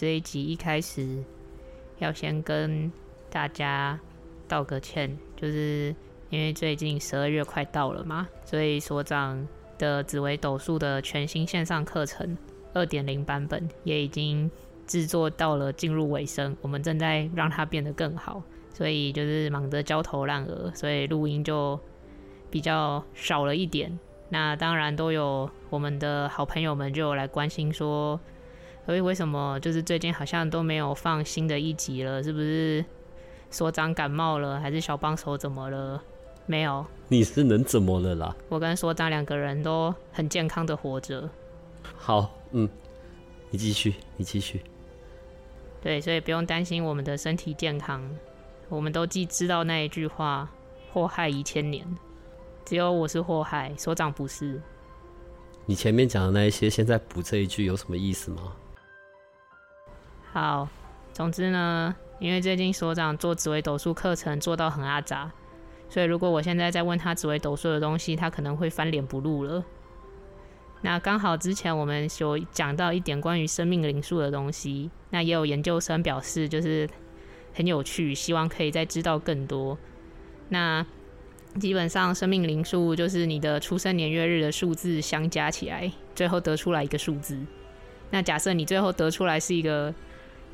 [0.00, 1.22] 这一集一开始
[1.98, 2.90] 要先跟
[3.28, 4.00] 大家
[4.48, 5.94] 道个歉，就是
[6.30, 12.34] 因为最近十二月快到了嘛，所以所长的紫微斗数的全新线上课程
[12.72, 14.50] 二点零版本也已经
[14.86, 18.42] 制作到了进入尾声，我们正在让它变得更好，
[18.72, 21.78] 所以就是忙得焦头烂额，所以录音就
[22.50, 23.98] 比较少了一点。
[24.30, 28.18] 那当然都有我们的好朋友们就来关心说。
[28.86, 32.22] 所以为什么就是最近好像都没有放新的一集了？
[32.22, 32.84] 是不是
[33.50, 36.02] 所长感冒了，还是小帮手怎么了？
[36.46, 38.36] 没有，你是能怎么了啦？
[38.48, 41.30] 我跟所长两个人都很健康的活着。
[41.96, 42.68] 好，嗯，
[43.50, 44.60] 你继续，你继续。
[45.80, 48.02] 对，所以不用担心我们的身体健康。
[48.68, 50.50] 我们都既知道那一句话：
[50.92, 51.86] 祸害一千年。
[52.64, 54.60] 只有我是祸害，所长不是。
[55.66, 58.52] 你前面讲的那一些，现在补这一句有什么意思吗？
[60.32, 60.68] 好，
[61.12, 65.28] 总之呢，因为最近所长做紫微斗数课程做到很阿杂，
[65.88, 69.64] 所以如果我现在再问他紫微斗数的东西，他可能会翻脸不录了。
[70.82, 76.88] 那刚好之前我们有讲到一点关于生命灵数的东西，那也有研究生表示就是
[77.52, 79.76] 很有趣，希望可以再知道更多。
[80.48, 80.86] 那
[81.58, 87.36] 基本上生命灵数就是你的出生年月日的数字相加起来，最后得出来一个数字。
[88.10, 89.92] 那假设你最后得出来是一个。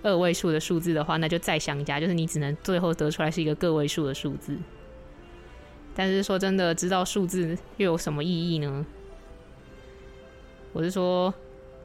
[0.06, 4.56] 二位数的数字的话，那就再相加，就是你只能最后得出来是一个个位数的数字。
[5.94, 8.86] 但是说真的，知道数字又有什么意义呢？
[10.72, 11.32] 我是说，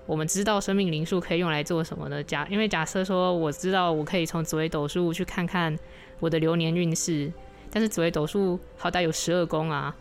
[0.05, 2.21] 我们知道生命灵数可以用来做什么呢？
[2.21, 5.77] 假因为假设说，我知道我可以从紫微斗数去看看
[6.19, 7.31] 我的流年运势，
[7.71, 9.95] 但是紫微斗数好歹有十二宫啊，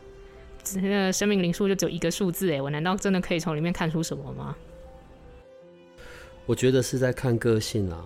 [0.83, 4.57] 那生命灵数就只有一个数字，哎，我难道真的可以从里面看出什么吗？
[6.51, 8.05] 我觉得是在看个性啦。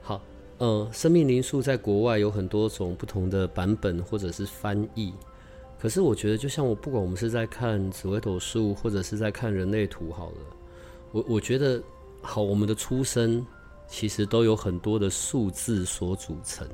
[0.00, 0.22] 好，
[0.58, 5.12] 呃，生命灵数在国外有很多种不同的版本或者是翻译。
[5.76, 10.36] 可是我觉得，就像我不管我们是在看紫微斗数，或者是在看人类图，好了，
[11.10, 11.82] 我我觉得，
[12.22, 13.44] 好，我们的出生
[13.88, 16.64] 其实都有很多的数字所组成。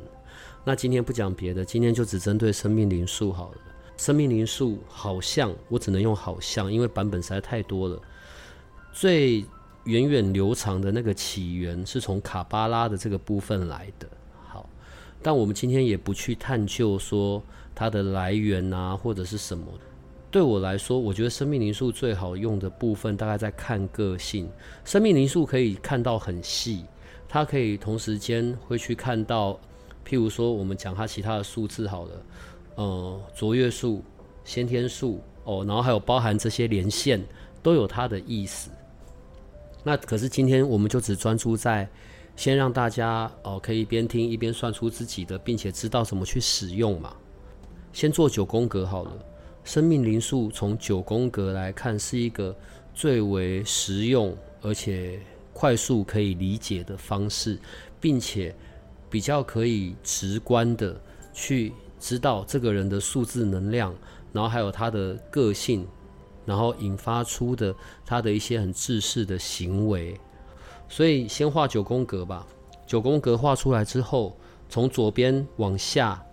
[0.67, 3.59] 那今天不讲别的，今天就只针对生命灵数好了。
[3.97, 7.99] 生命灵数好像我只能用好像，因为版本实在太多了。
[8.93, 9.43] 最
[9.87, 14.07] 源远流长的那个起源是从卡巴拉的这个部分来的。
[14.47, 14.69] 好，
[15.23, 17.43] 但我们今天也不去探究说
[17.75, 19.65] 它的来源啊，或者是什么。
[20.29, 24.47] 对我来说，我觉得生命灵数最好用的部分大概在看个性。
[24.85, 26.85] 生命灵数可以看到很细，
[27.29, 29.53] 它可以同时间会去看到，
[30.07, 32.23] 譬如说我们讲它其他的数字好了，
[32.75, 34.03] 呃，卓越数、
[34.45, 37.25] 先天数哦，然后还有包含这些连线，
[37.63, 38.69] 都有它的意思。
[39.87, 41.89] 那可是今天我们就只专注在
[42.35, 47.15] 先让大家哦可以一边听一边算出自己的，并且知道怎么去使用嘛。
[47.93, 49.13] 先做九宫格好了，
[49.63, 52.53] 生命灵数从九宫格来看是一个
[52.93, 55.21] 最为实用而且
[55.53, 57.57] 快速可以理解的方式，
[58.01, 58.53] 并且
[59.09, 61.01] 比较可以直观的
[61.33, 63.95] 去知道这个人的数字能量，
[64.33, 65.87] 然后还有他的个性。
[66.47, 67.75] 然后引发出的
[68.07, 70.19] 他的一些很自私的行为，
[70.89, 72.47] 所以先画九宫格吧。
[72.87, 74.37] 九宫格画出来之后，
[74.69, 76.25] 从左边往下，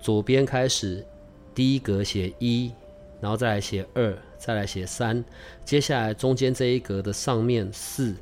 [0.00, 1.04] 左边开始，
[1.52, 2.72] 第一格写一，
[3.20, 5.24] 然后再来写二，再来写三，
[5.64, 8.14] 接下来中间这一格的上面四，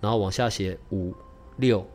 [0.00, 1.14] 然后往下写五
[1.58, 1.86] 六，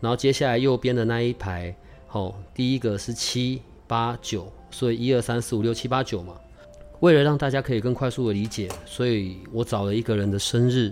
[0.00, 1.72] 然后接下来右边的那一排，
[2.08, 6.34] 好，第一个是七八九，所以一二三四五六七八九嘛。
[7.04, 10.90] 为了让大家可以更快速的理解，所以我找了一个人的生日，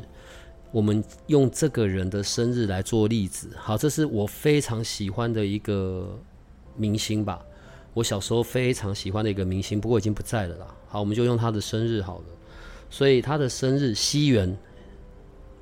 [0.70, 3.49] 我们用这个人的生日来做例子。
[3.56, 6.20] 好，这是我非常喜欢的一个
[6.76, 7.43] 明星吧，
[7.94, 10.67] 我小时候非常喜欢的一个明星，不过已经不在了啦。
[10.87, 12.25] 好，我们就用他的生日好了。
[12.91, 14.55] 所以他的生日西元，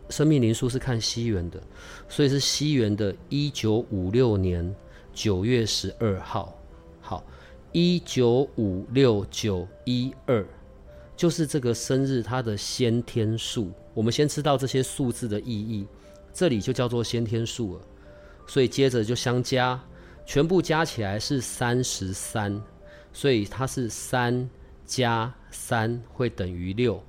[0.09, 1.63] 生命灵数是看西元的，
[2.09, 4.75] 所以是西元的一九五六年
[5.15, 6.53] 九月十二号。
[7.01, 7.23] 好。
[7.73, 10.45] 一九五六九一二，
[11.17, 15.87] 就是这个生日，它的先天数我们先知道这些数字的意义，
[16.33, 17.81] 这里就叫做先天数了。
[18.47, 19.81] 所以接着就相加，
[20.27, 22.61] 全部加起来是三十三，
[23.13, 24.51] 所以它是三
[24.85, 27.01] 加三会等于六。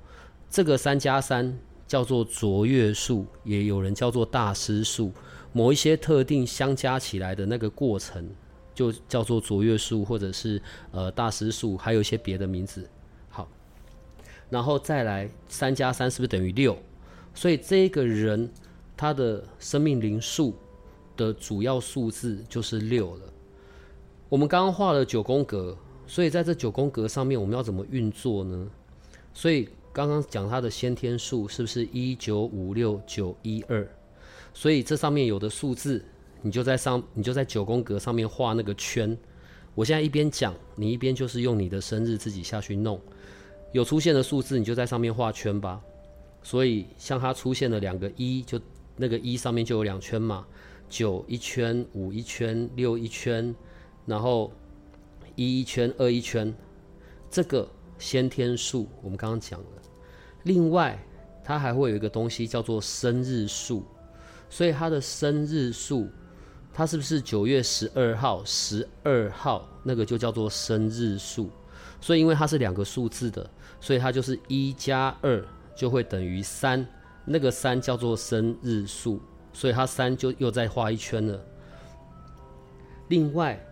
[0.48, 1.58] 这个三加三
[1.88, 5.12] 叫做卓越数，也有人叫做大师数。
[5.52, 8.30] 某一些特定相加起来的那个过程，
[8.74, 10.60] 就叫做卓越数，或者是
[10.90, 12.88] 呃大师数，还有一些别的名字。
[13.30, 13.48] 好，
[14.50, 16.76] 然后再来三加三是不是等于六？
[17.34, 18.50] 所以这个人
[18.96, 20.54] 他的生命灵数。
[21.14, 23.20] 的主要数字就是六了。
[24.30, 25.76] 我们刚刚画了九宫格，
[26.06, 28.66] 所以在这九宫格上面，我们要怎么运作呢？
[29.34, 33.86] 所以刚刚讲它的先天数是不是一九五六九一二？
[34.54, 36.02] 所以这上面有的数字，
[36.42, 39.16] 你就在上，你就在九宫格上面画那个圈。
[39.74, 43.00] 我现在一边讲，你一边就是用你的生日自己下去弄。
[43.72, 45.80] 有出现的数字，你就在上面画圈吧。
[46.42, 48.60] 所以像它出现了两个一，就
[48.96, 50.46] 那个一上面就有两圈嘛。
[50.90, 53.54] 九一圈，五一圈，六一圈，
[54.04, 54.52] 然后
[55.36, 56.52] 一一圈，二一圈，
[57.30, 57.66] 这个
[57.98, 59.66] 先天数我们刚刚讲了。
[60.42, 61.02] 另外，
[61.42, 63.84] 它还会有一个东西叫做生日数，
[64.50, 66.10] 所以它的生日数，
[66.72, 68.42] 它是不是九月十二号？
[68.44, 71.50] 十二号那个就叫做生日数。
[72.00, 73.48] 所以因为它是两个数字的，
[73.80, 75.44] 所以它就是一加二
[75.76, 76.86] 就会等于三，
[77.24, 79.20] 那个三叫做生日数。
[79.52, 81.38] 所以它三就又再画一圈了。
[83.08, 83.62] 另外，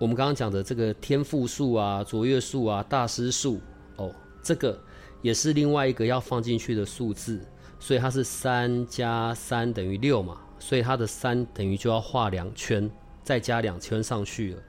[0.00, 3.60] 我们刚刚讲的这个天赋数啊、卓越数啊、大师数
[3.96, 4.12] 哦，
[4.42, 4.76] 这个
[5.22, 7.40] 也是另外一个要放进去的数字。
[7.78, 12.88] 所以它是三加三等于六嘛，所以它的三等于就要画两圈，
[13.24, 14.62] 再加两圈上去了。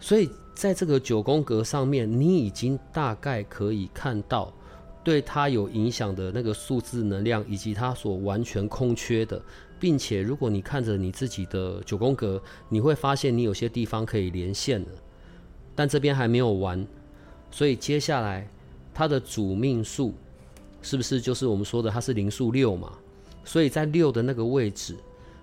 [0.00, 4.50] 所以在这个九宫格上面，你已经大概可以看到。
[5.04, 9.42] 对它有影响的那个数字能量，以及它所完全空缺的，
[9.80, 14.88] 并且如果你看着你自己的九宫格，你会发现你有些地方可以连线了，
[15.74, 16.86] 但这边还没有完，
[17.50, 18.48] 所以接下来
[18.94, 20.14] 它的主命数
[20.82, 22.96] 是不是就是我们说的它是零数六嘛？
[23.44, 24.96] 所以在六的那个位置，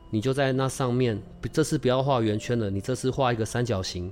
[0.10, 4.12] 你就在那上面，这次不要画圆圈了，你这次画一个三角形，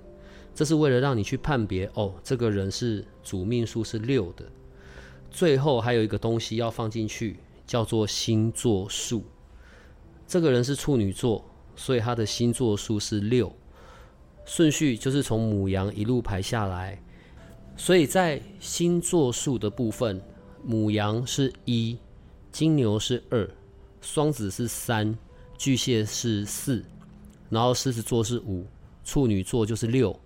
[0.54, 4.46] 这是为了让你去判别哦，这个人是主命数是六的。
[5.30, 9.24] 最后还有一个东西要放进去，叫做星座数。
[10.28, 11.46] 这个人是处女座，
[11.76, 13.52] 所以他的星座数是六。
[14.46, 17.02] 顺序就是从母羊一路排下来，
[17.76, 20.22] 所以在星座数的部分，
[20.64, 21.98] 母羊是一，
[22.52, 23.50] 金牛是二，
[24.10, 25.14] 双子是三，
[25.58, 26.82] 巨蟹是四，
[27.50, 28.66] 然后狮子座是五，
[29.04, 30.18] 处女座就是六，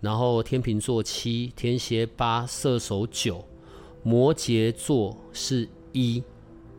[0.00, 3.44] 然后天秤座七，天蝎八，射手九。
[4.04, 6.22] 摩羯座是一，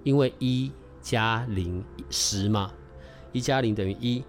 [0.04, 0.72] 因为一
[1.02, 2.74] 加零十嘛，
[3.34, 4.24] 一加零等于一。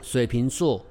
[0.00, 0.82] 水瓶座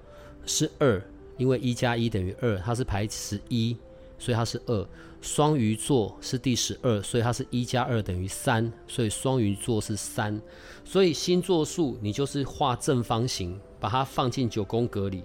[0.45, 1.03] 是二，
[1.35, 3.75] 因为一加一等于二，它是排十一，
[4.19, 4.87] 所以它是二。
[5.23, 10.39] 双鱼座是第十二，所以它是一加二等于三，所以双鱼座是三。
[10.83, 15.23] 所以星座数你就是画正方形，把它放进九宫格里。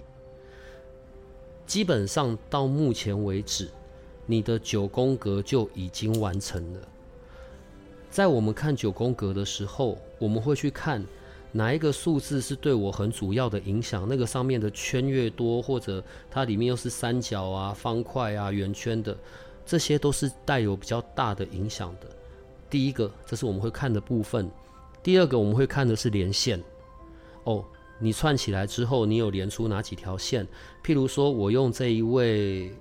[1.67, 3.69] 基本上到目前为止。
[4.31, 6.81] 你的九宫格就已经完成了。
[8.11, 11.03] 在我们看九宫格的时候，我们会去看
[11.51, 14.07] 哪一个数字是对我很主要的影响。
[14.07, 19.17] 那个上面的圈越多，或者它里面又是三角啊、方块啊、圆圈的，
[19.69, 22.09] 这些都是带有比较大的影响的。
[22.71, 24.51] 第一个，这是我们会看的部分。
[25.03, 26.59] 第二个，我们会看的是连线。
[27.45, 27.63] 哦，
[27.99, 30.49] 你串起来之后，你有连出哪几条线？
[30.83, 32.73] 譬如说，我用这一位。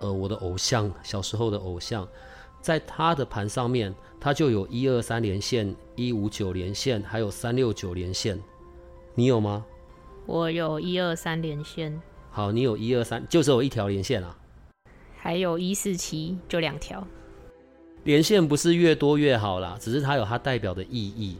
[0.00, 2.06] 呃，我的偶像，小时候的偶像，
[2.60, 8.38] 在他的盘上面，他就有一二三连线，一五九连线，还有三六九连线。
[9.16, 9.66] 你有吗？
[10.24, 12.00] 我有一二三连线。
[12.30, 14.37] 好，你有一二三，就只有一条连线啊？
[15.20, 17.06] 还有一四七，就两条。
[18.04, 21.36] 连线不是越多越好啦，只是它有它代表的意义。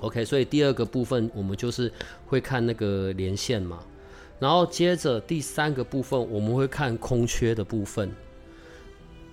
[0.00, 1.90] OK，所以第二个部分，我们就是
[2.26, 3.80] 会看那个连线嘛。
[4.38, 8.08] 然后接着第三个部分，我们会看空缺的部分，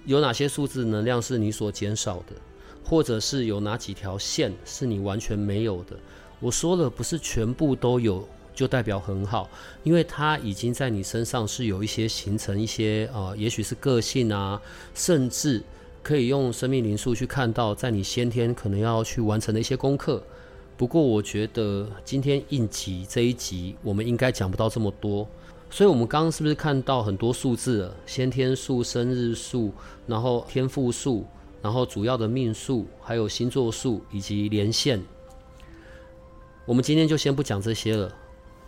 [0.05, 2.35] 有哪些数字能量是你所减少的，
[2.83, 5.95] 或者是有哪几条线是你完全没有的。
[6.39, 9.49] 我说了，不是全部都有就代表很好，
[9.83, 14.59] 因为它已经在你身上是有一些形成一些啊，也许是个性啊，
[14.95, 15.61] 甚至
[16.01, 20.23] 可以用生命灵数去看到，在你先天可能要去完成的一些功课。
[20.77, 25.27] 不过我觉得今天应急这一集，我们应该讲不到这么多。
[25.69, 27.95] 所以，我们刚刚是不是看到很多数字了？
[28.05, 29.73] 先天数、生日数，
[30.07, 31.25] 然后天赋数，
[31.61, 35.01] 然后主要的命数，还有星座数以及连线。
[36.65, 38.13] 我们今天就先不讲这些了，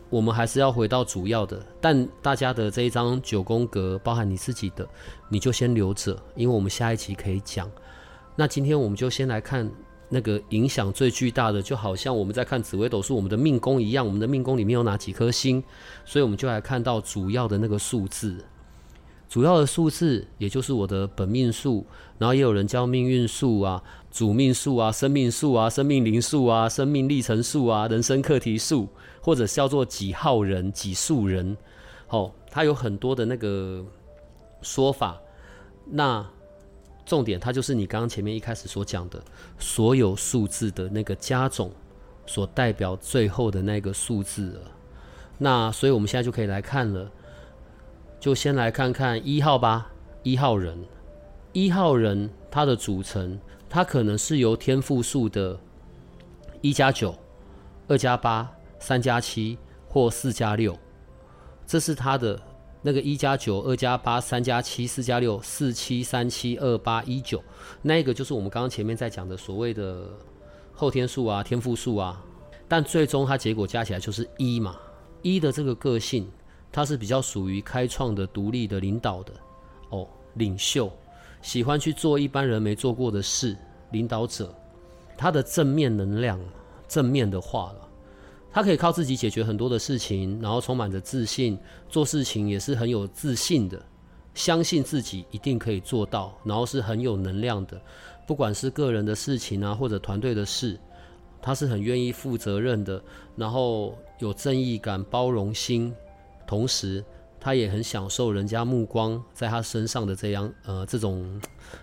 [0.10, 1.62] 我们还是要回到主要的。
[1.82, 4.88] 但大家的这一张九宫格，包含你自己的，
[5.30, 7.70] 你就先留着，因为我们下一集可以讲。
[8.36, 9.70] 那今天我们就先来看
[10.10, 15.64] 那个影响最巨大的，就好像我们在看紫微斗数我们的命宫一样，我们的命宫里面有哪几颗星，
[16.06, 18.46] 所以我们就来看到主要的那个数字。
[19.30, 21.86] 主要的数字，也就是我的本命数，
[22.18, 23.84] 然后也有人叫命运数啊、
[24.18, 28.88] 主命数啊、生命数啊、生命灵数啊、生命历程数啊、人生课题数，
[29.22, 31.56] 或者叫做几号人、几数人。
[32.08, 33.86] 哦，它有很多的那个
[34.64, 35.22] 说法。
[35.86, 36.28] 那
[37.06, 39.22] 重点，它就是你刚刚前面一开始所讲的，
[39.60, 41.72] 所有数字的那个加总
[42.26, 44.62] 所代表最后的那个数字了。
[45.38, 47.12] 那所以我们现在就可以来看了。
[48.20, 49.92] 就先来看看一号吧。
[50.24, 50.76] 一号人，
[51.54, 55.60] 一号人他的组成，它可能是由天赋数的
[56.62, 57.16] 一加九、
[57.88, 59.58] 二加八、三加七
[59.88, 60.78] 或四加六，
[61.66, 62.40] 这是它的
[62.82, 67.44] 那个一加九、二加八、三加七、四加六、四七三七二八一九，
[67.82, 70.10] 那个就是我们刚刚前面在讲的所谓的
[70.74, 72.24] 后天数啊、天赋数啊，
[72.68, 74.76] 但最终它结果加起来就是一嘛。
[75.22, 76.30] 一的这个个性。
[76.70, 79.34] 它是比较属于开创的、独立的、领导的
[79.90, 80.92] 哦，领袖，
[81.48, 83.56] 喜欢去做一般人没做过的事，
[83.92, 84.54] 领导者。
[85.16, 86.38] 他的正面能量，
[86.90, 87.88] 正面的话了，
[88.52, 93.82] 他可以靠自己解决很多的事情，然后充满着自信，做事情也是很有自信的，
[94.34, 97.82] 相信自己一定可以做到，然后是很有能量的。
[98.28, 100.78] 不管是个人的事情啊，或者团队的事，
[101.42, 103.02] 他是很愿意负责任的，
[103.38, 105.96] 然后有正义感、包容心。
[106.46, 107.02] 同时，
[107.40, 111.42] 他也很享受人家目光在他身上的这样呃这种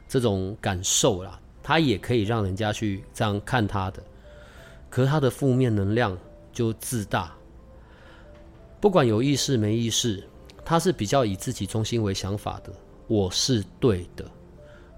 [0.09, 1.41] 这种感受啦。
[1.63, 4.03] 他也可以让人家去这样看他的，
[4.91, 6.15] 可是他的负面能量
[6.53, 7.35] 就自大。
[8.81, 10.23] 不管有意识没意识，
[10.63, 12.71] 他是比较以自己中心为想法的，
[13.07, 14.27] 我是对的。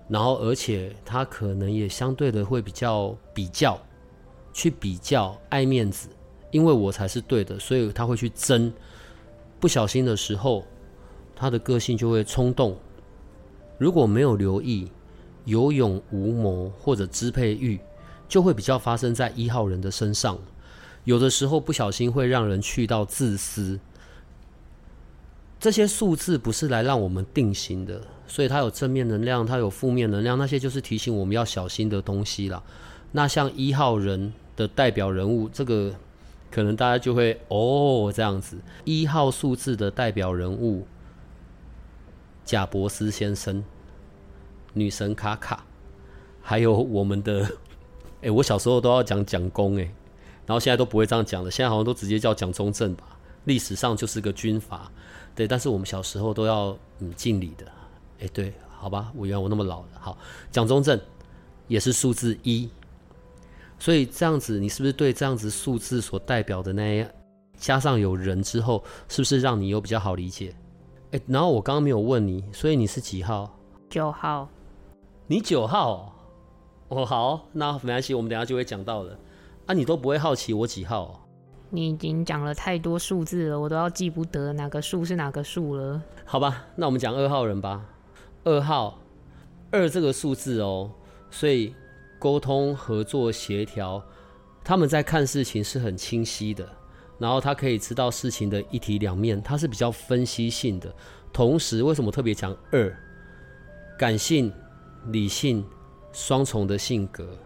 [0.09, 3.81] 然后，而且他可能也相对的会比较比较，
[4.53, 6.09] 去比较爱面子，
[6.51, 8.73] 因为我才是对的，所以他会去争。
[9.59, 10.65] 不小心的时候，
[11.35, 12.77] 他的个性就会冲动。
[13.79, 14.91] 如果没有留意，
[15.45, 17.81] 有勇无谋或者支配欲，
[18.29, 20.39] 就会比较发生在一号人的身上。
[21.05, 23.79] 有的时候不小心会让人去到自私。
[25.59, 32.63] 这些数字不是来让我们定型的，所以它有正面能量，它有负面能量，那些就是提醒我们要小心的东西了。
[33.13, 35.95] 那像一号人的代表人物，这个。
[36.57, 40.87] 可能大家就会哦这样子，一号数字的代表人物
[42.47, 43.63] 贾伯斯先生、
[44.73, 45.67] 女神卡卡，
[46.41, 47.47] 还有我们的
[48.25, 49.83] 哎，我小时候都要讲蒋公哎，
[50.47, 53.19] 然后现在都不会这样讲了，现在好像都直接叫蒋中正吧。
[53.45, 54.91] 历史上就是个军阀，
[55.35, 57.67] 对，但是我们小时候都要嗯敬礼的，
[58.21, 60.17] 哎，对，好吧，我原来我那么老了，好，
[60.51, 60.99] 蒋中正
[61.69, 62.71] 也是数字一。
[63.78, 67.06] 所以这样子，你是不是对这样子数字所代表的那
[67.59, 70.54] 加上有人之后，是不是让你有比较好理解？
[71.12, 73.59] 哎，然后我刚刚没有问你，所以你是几号？
[73.88, 74.49] 九号。
[75.26, 76.14] 你九号？
[76.88, 79.18] 哦，好，那没关系，我们等下就会讲到了。
[79.66, 81.26] 啊，你都不会好奇我几号？
[81.71, 86.02] 你已经讲了太多数字了，我都要记不得哪个数是哪个数了。
[86.25, 87.85] 好吧，那我们讲二号人吧。
[88.45, 88.99] 二号，
[89.71, 90.90] 二这个数字哦，
[91.30, 91.75] 所以。
[92.19, 94.03] 沟通、合作、协调，
[94.65, 96.69] 他们在看事情是很清晰的，
[97.19, 100.95] 然后他可以知道事情的一体两面，他是比较分析性的。
[101.33, 102.97] 同时，为什么特别讲二？
[103.99, 104.53] 感性、
[105.07, 105.65] 理性
[106.13, 107.39] 双重的性格，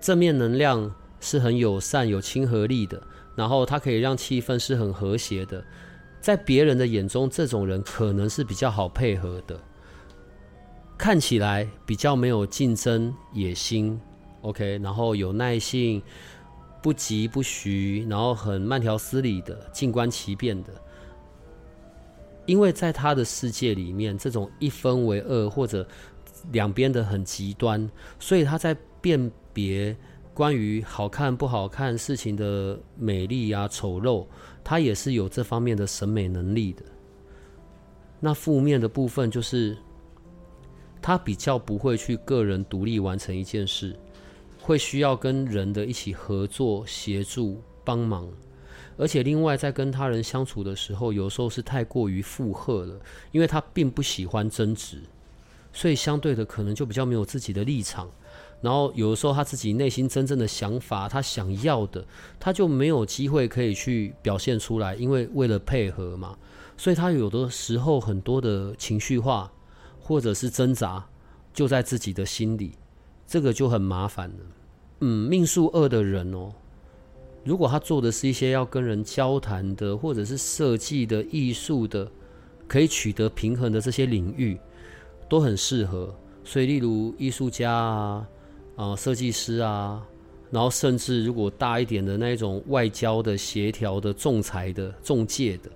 [0.00, 3.02] 正面能量是很友善、有亲和力的，
[3.34, 5.64] 然后他可以让气氛是很和谐的，
[6.20, 9.60] 在别人的眼中，这种人可能是比较好配合的。
[10.96, 14.00] 看起来比较没有竞争野心
[14.42, 16.00] ，OK，然后有耐性，
[16.80, 20.72] 不急不徐，然后很慢条斯理的，静观其变的。
[22.46, 25.86] 因为在他的世界里面，这种一分为二或者
[26.52, 29.96] 两边的很极端，所以他在辨别
[30.32, 34.26] 关于好看不好看事情的美丽啊丑陋，
[34.62, 36.84] 他也是有这方面的审美能力的。
[38.20, 39.76] 那负面的部分就是。
[41.06, 43.94] 他比较不会去个人独立完成一件事，
[44.62, 48.26] 会需要跟人的一起合作、协助、帮忙，
[48.96, 52.98] 而且另外在跟他人相处的时候，有时候是太过于负荷了，
[53.32, 55.02] 因为他并不喜欢争执，
[55.74, 58.08] 所以相对的可能就比较没有自己的立场。
[58.62, 62.02] 然后有的时候他自己内心真正的想法，他想要的，
[62.40, 66.34] 他就没有机会可以去表现出来，因为为了配合嘛，
[66.78, 69.52] 所以他有的时候很多的情绪化
[70.06, 71.02] 或者是挣扎
[71.54, 72.72] 就在自己的心里，
[73.26, 74.36] 这个就很麻烦了。
[75.00, 76.52] 嗯，命数二的人哦。
[77.42, 82.06] 如果他做的是一些要跟人交谈的，或者是设计的、艺术的，
[82.68, 84.58] 可以取得平衡的这些领域，
[85.26, 86.14] 都很适合。
[86.44, 88.28] 所以，例如艺术家啊、
[88.76, 90.02] 啊设计师啊，
[90.50, 95.70] 然后甚至如果大一点的那种外交的、协调的、仲裁的、中介的，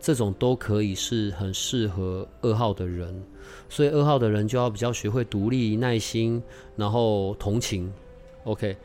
[0.00, 3.14] 这种都可以是很适合二号的人。
[3.68, 6.42] 所以，二号的人就要比较学会独立、耐心，
[6.76, 7.92] 然后同情。
[8.44, 8.76] OK。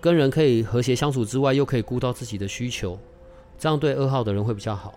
[0.00, 2.96] 跟人可以和谐相处之外，又可以顾到自己的需求，
[3.58, 4.96] 这样对二号的人会比较好。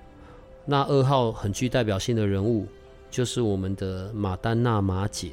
[0.64, 2.68] 那二号很具代表性的人物，
[3.10, 5.32] 就是我们的马丹娜马姐。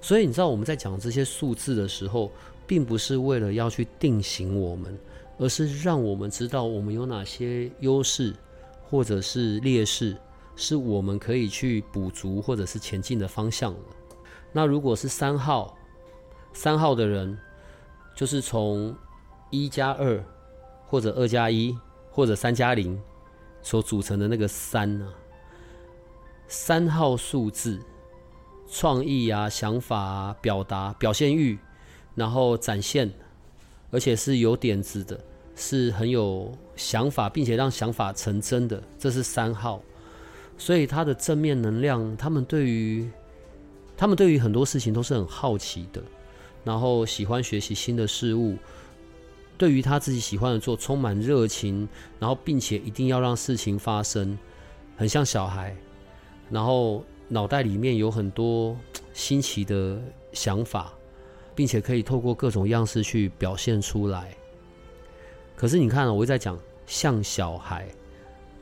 [0.00, 2.32] 所以你知道我们在讲这些数字的时候，
[2.66, 4.98] 并不是为了要去定型我们，
[5.36, 8.34] 而是让我们知道我们有哪些优势
[8.88, 10.16] 或者是劣势，
[10.56, 13.78] 是我们可以去补足或者是前进的方向了
[14.52, 15.76] 那如果是三号，
[16.52, 17.38] 三号的人。
[18.12, 18.94] 就是从
[19.48, 20.22] 一加二，
[20.86, 21.74] 或者二加一，
[22.10, 23.00] 或者三加零
[23.62, 25.10] 所组成的那个三呢？
[26.46, 27.80] 三号数字，
[28.70, 31.58] 创意啊、想法啊、表达、表现欲，
[32.14, 33.10] 然后展现，
[33.90, 35.18] 而且是有点子的，
[35.54, 39.80] 是很有想法，并且让想法成真的，这是三号。
[40.60, 43.08] 所以他的正面能量，他们对于
[43.96, 46.02] 他们对于很多事情都是很好奇的。
[46.62, 48.58] 然后喜欢学习新的事物，
[49.56, 51.88] 对于他自己喜欢的做充满热情，
[52.18, 54.38] 然后并且一定要让事情发生，
[54.98, 55.74] 很像小孩，
[56.50, 58.76] 然后脑袋里面有很多
[59.14, 59.98] 新奇的
[60.34, 60.92] 想法，
[61.54, 64.36] 并且可以透过各种样式去表现出来。
[65.56, 67.88] 可是你看，我在讲像小孩，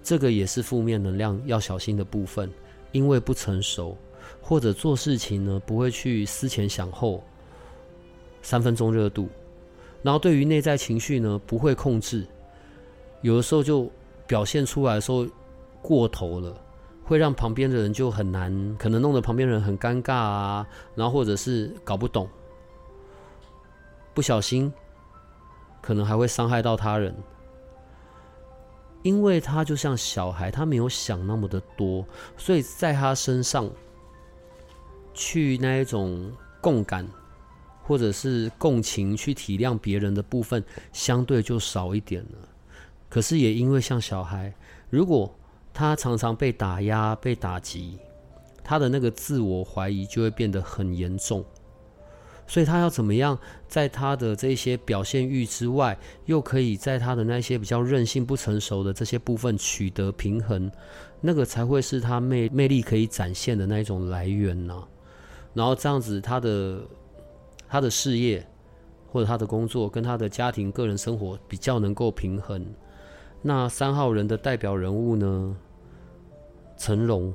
[0.09, 2.51] 这个也是负面能量要小心的部分，
[2.93, 3.95] 因为不成熟，
[4.41, 7.23] 或者做事情呢不会去思前想后。
[8.41, 9.29] 三分钟热度，
[10.03, 12.27] 然后对于内在情绪呢不会控制，
[13.21, 13.87] 有的时候就
[14.27, 15.27] 表现出来的时候
[15.83, 16.59] 过头了，
[17.05, 22.27] 会让旁边的人就很难，可能弄得旁边人很尴尬啊，然后或者是搞不懂，
[24.15, 24.73] 不小心
[25.83, 27.15] 可能还会伤害到他人，
[29.03, 32.05] 因为他就像小孩，他没有想那么的多，
[32.37, 33.71] 所以在他身上
[35.15, 37.09] 去那一种共感。
[37.81, 42.49] 或者是共情去体谅别人的部分，相对就少一点了。
[43.09, 44.53] 可是也因为像小孩，
[44.91, 45.35] 如果
[45.73, 47.99] 他常常被打压、被打击，
[48.63, 51.43] 他的那个自我怀疑就会变得很严重。
[52.49, 60.69] 所以他要怎么样，在他的这些表现欲之外，又可以在他的那些比较任性、不成熟的这些部分取得平衡，
[61.21, 64.83] 那个才会是他魅魅力可以展现的那一种来源呢？
[65.55, 66.81] 然后这样子，他的。
[67.71, 68.43] 他的事业
[69.13, 72.65] 或者他的工作跟他的家庭、个人生活比较能够平衡。
[73.43, 75.55] 那三号人的代表人物呢？
[76.79, 77.31] 成龙，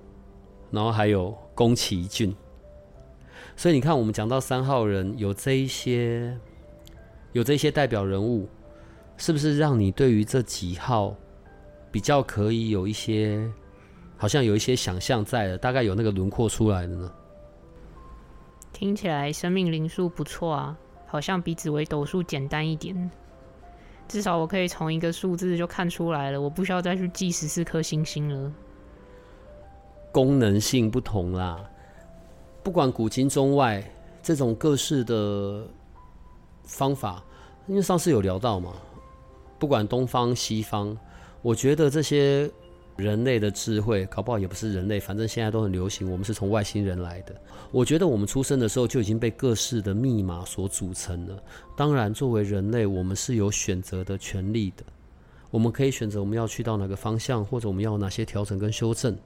[0.72, 2.36] 然后还有宫崎骏。
[3.56, 6.38] 所以你看，我们讲到三号人有这一些，
[7.32, 8.50] 有这些代表人物，
[9.18, 11.16] 是不是让你对于这几号
[11.92, 13.48] 比较可以有一些，
[14.18, 17.12] 好像有一些想象在了，大概有那个轮廓出来的呢？
[18.74, 23.10] 听起来生命灵数不错啊，好像比紫微斗数简单一点。
[24.08, 28.52] 至少我可以从一个数字就看出来了，我不需要再去记十四颗星星了。
[30.12, 31.64] 功能性不同啦，
[32.64, 33.84] 不管古今中外，
[34.22, 35.68] 这种各式的
[36.64, 37.24] 方法，
[37.68, 38.74] 因为上次有聊到嘛，
[39.60, 40.98] 不管东方西方，
[41.42, 42.50] 我觉得这些。
[42.96, 46.12] 人类的智慧，搞不好也不是人类，反正现在都很流行。
[46.12, 47.36] 我们是从外星人来的。
[47.72, 51.42] 我觉得我们出生的时候就已经被各式的密码所组成了。
[51.76, 54.84] 当然，作为人类，我们是有选择的权利的。
[55.50, 59.18] 我们可以选择我们要去到哪个方向，或者我们要哪些调整跟修正。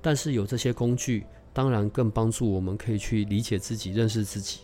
[0.00, 1.26] 但是有这些工具，
[1.58, 4.60] 当然更帮助我们可以去理解自己、认识自己。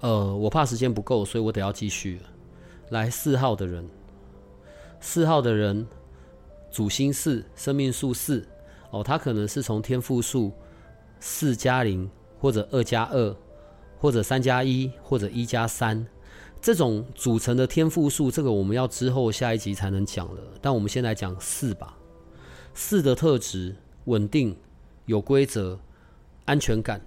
[0.00, 2.18] 呃，我怕时间不够，所以我得要继续。
[2.88, 3.86] 来，四号的人，
[4.98, 5.86] 四号的人。
[6.70, 8.48] 主星四，生命数四，
[8.90, 10.52] 哦，他可能是从天赋数
[11.18, 13.36] 四加零，或者二加二，
[13.98, 16.06] 或者三加一，或者一加三，
[16.62, 20.40] 这种组成的天赋数，这个我们要之后下一集才能讲了。
[20.62, 21.94] 但我们先来讲四吧。
[22.72, 24.56] 四的特质稳定、
[25.10, 25.76] 有规则，
[26.44, 27.04] 安全感，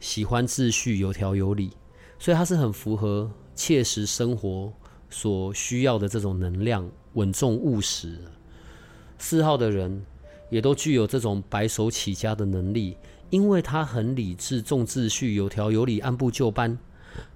[0.00, 1.70] 喜欢秩序、有条有理，
[2.18, 4.72] 所以他是很符合切实生活
[5.08, 8.18] 所需要的这种能量，稳重务实。
[9.16, 10.04] 四号的人
[10.50, 12.96] 也都具有这种白手起家的能力，
[13.30, 16.76] 因为他很理智、重秩序、有条有理、按部就班，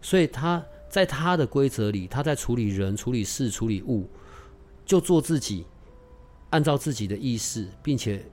[0.02, 4.10] 所以他在他的规则里，他在处理人、处理事、处理物，
[4.84, 5.64] 就做自己，
[6.50, 8.26] 按照自己的意识，并且。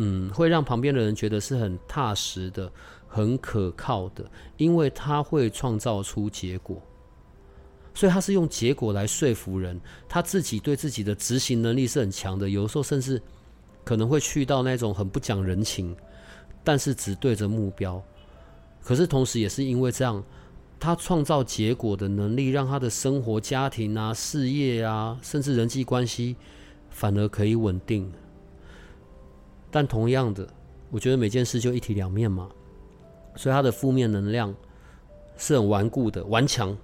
[0.00, 2.70] 嗯，会让旁边的人觉得是很踏实的、
[3.08, 4.24] 很可靠的，
[4.56, 6.80] 因为他会创造出结果，
[7.92, 9.80] 所以他是用结果来说服人。
[10.08, 13.20] 他自己对自己的执行能力是很强的，有的时候甚至
[13.82, 15.96] 可能会去到那种很不讲人情，
[16.62, 18.00] 但是只对着目标。
[18.80, 20.22] 可是同时也是因为这样，
[20.78, 26.36] 他创造结果的能力，让他的生活、家庭啊、事业啊，甚至人际关系，
[26.88, 28.12] 反而可以稳定。
[29.70, 30.48] 但同样的，
[30.90, 32.48] 我觉得每件事就一体两面嘛，
[33.36, 34.54] 所以他的负面能量
[35.36, 36.76] 是很顽固的、顽强。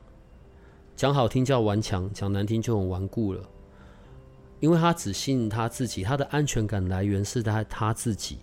[0.96, 3.42] 讲好听叫顽强，讲难听就很顽固了。
[4.60, 8.38] 因为他只信他自己，他的安全感来源是在他自己，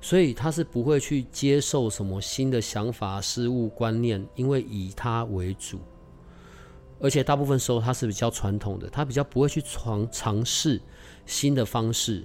[0.00, 5.78] 所以他是不会去接受什么新的想法、事物、观念，因为以他为主。
[6.98, 10.80] 而且大部分时候他是比较传统的，他比较不会去尝尝试
[11.26, 12.24] 新的方式。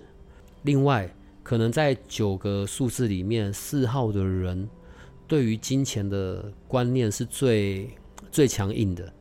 [0.64, 1.14] 另外，
[1.48, 4.68] 可能在九个数字里面，四号的人
[5.26, 7.90] 对于金钱的观念是最
[8.30, 9.14] 最强硬的，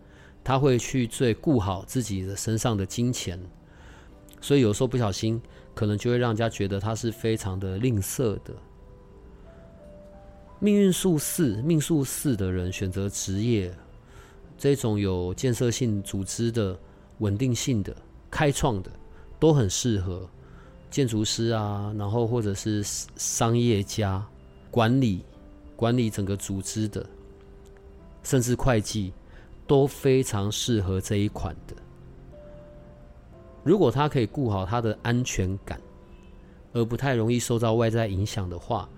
[0.42, 3.40] 他会去最顾好自己的身上的金钱，
[4.40, 5.40] 所以有时候不小心，
[5.72, 8.52] 可能就会让人家觉得他是非常的吝啬的。
[10.58, 13.72] 命运数四，命数四的人选择职业，
[14.58, 16.76] 这种有建设性组织的、
[17.18, 17.94] 稳定性的、
[18.28, 18.90] 开创的，
[19.38, 20.28] 都很适合。
[20.96, 22.82] 建筑师啊，然后或者是
[23.16, 24.26] 商业家、
[24.70, 25.22] 管理、
[25.76, 27.04] 管理整个组织的，
[28.22, 29.12] 甚至会计，
[29.66, 31.76] 都非常适合这一款的。
[33.62, 35.78] 如果他可以顾好他的安全感，
[36.72, 38.88] 而不太容易受到外在影响的话，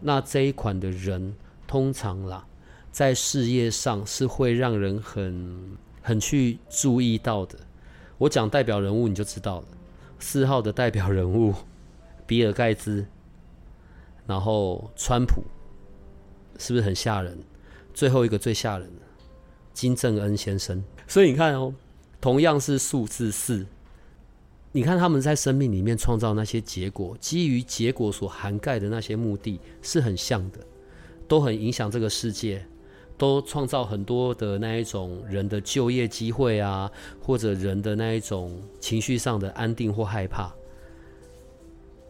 [0.00, 1.32] 那这一款的人
[1.64, 2.44] 通常啦，
[2.90, 7.56] 在事业上是会让人很很去注意到的。
[8.18, 9.66] 我讲代表人物你就知道了。
[10.20, 11.52] 四号的代表人物，
[12.26, 13.04] 比尔盖茨，
[14.26, 15.42] 然后川普，
[16.58, 17.36] 是不是很吓人？
[17.92, 19.02] 最后一个最吓人的
[19.72, 20.84] 金正恩先生。
[21.08, 21.74] 所以你看哦，
[22.20, 23.66] 同样是数字四，
[24.72, 30.60] 你看他们在生命里面创造那些结果，基于结果所涵盖的那些目的是很像的，
[31.26, 32.64] 都很影响这个世界。
[33.20, 40.50] 都创造很多的那一种人的就业机会啊，或者人的那一种情绪上的安定或害怕。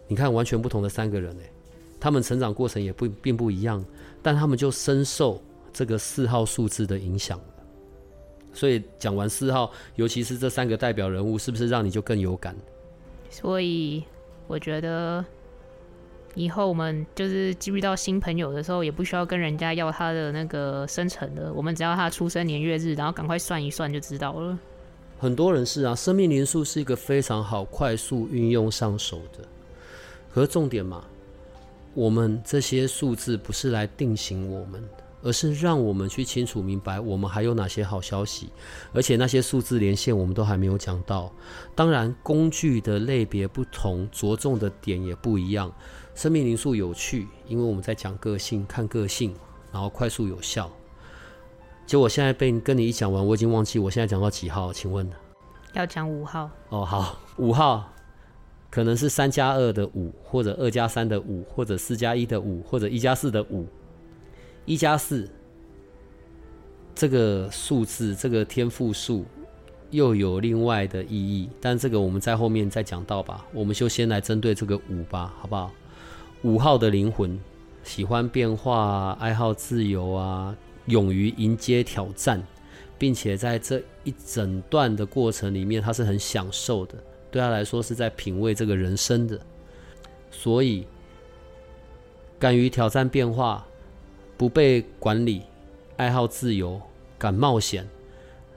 [0.07, 1.51] 你看，完全不同的三个人诶，
[1.99, 3.85] 他们成长过程也不并不一样，
[4.23, 5.43] 但他们就深受
[5.73, 7.41] 这个四号数字的影响
[8.55, 12.55] 所以讲完四号，尤其是这三个代表人物，是不是让你就更有感？
[13.31, 14.05] 所以
[14.47, 15.25] 我觉得。
[16.35, 24.59] 以后我们就是遇到新朋友的时候，也不需要跟人家要他的那个生辰的，我们只要他出生年月日，然后赶快算一算就知道了。
[25.19, 29.45] 很多人是啊，生命灵数是一个非常好快速运用上手的。
[30.33, 31.05] 可是重点嘛，
[31.95, 34.83] 我们这些数字不是来定型我们。
[35.23, 38.49] 而是让我们去清楚明白，我们还有哪些好消息，
[38.95, 41.31] 而且那些数字连线我们都还没有讲到。
[41.75, 45.71] 当然，工具的类别不同，着重的点也不一样。
[46.21, 49.35] 生命灵数有趣，因为我们在讲个性，看个性，
[49.73, 50.71] 然后快速有效。
[51.87, 54.71] 结果现在被跟你一讲完，我已经忘记我现在讲到几号？
[54.71, 55.11] 请问？
[55.73, 56.51] 要讲五号。
[56.69, 57.91] 哦，好，五号
[58.69, 63.67] 可能是三加二的五，或者二加三的五，或者四加一的五，或者一加四的五。
[64.67, 65.27] 一加四
[66.95, 69.25] 这个数字，这个天赋数
[69.89, 73.47] 又有另外的意义，但这个我们在后面再讲到吧。
[73.55, 75.73] 我们就先来针对这个五吧，好不好？
[76.43, 77.39] 五号的灵魂
[77.83, 82.43] 喜欢变化，爱好自由啊，勇于迎接挑战，
[82.99, 86.95] 并且在这一整段的过程里面，他是很享受的。
[87.31, 89.39] 对他来说，是在品味这个人生的，
[90.31, 90.87] 所以
[92.39, 93.67] 敢于挑战变化。
[94.39, 95.43] 不被管理，
[95.99, 96.81] 爱好自由，
[97.19, 97.87] 敢冒险，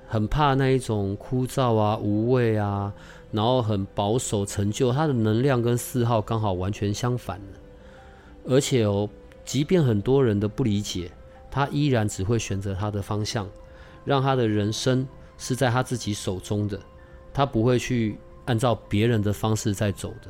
[0.08, 2.94] 很怕那一种枯燥啊、无味啊，
[3.32, 4.94] 然后很保守成就。
[4.94, 7.42] 他的能量跟四号刚好完全相反
[8.46, 9.10] 而且哦，
[9.46, 11.12] 即便很多人的不理解，
[11.50, 13.50] 他依然只会选择他的方向，
[14.06, 16.80] 让他的人生是在他自己手中的，
[17.34, 20.30] 他不会去按照别人的方式在走的。